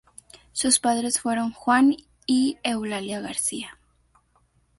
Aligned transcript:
Sus 0.51 0.79
padres 0.79 1.19
fueron 1.21 1.51
Juan 1.51 1.95
y 2.25 2.57
Eulalia 2.63 3.19
García. 3.21 3.77